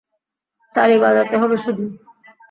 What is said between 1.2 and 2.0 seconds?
হবে শুধু।